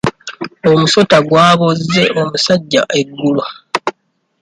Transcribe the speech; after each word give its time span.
Omusota 0.71 1.17
gwabozze 1.27 2.03
omusajja 2.21 2.81
eggulo. 2.99 3.43